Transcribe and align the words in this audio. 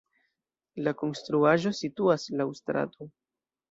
La 0.87 0.93
konstruaĵo 1.03 1.77
situas 1.83 2.29
laŭ 2.43 2.53
strato. 2.65 3.15